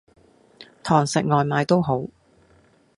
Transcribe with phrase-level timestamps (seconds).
[0.81, 2.07] 堂食外賣都好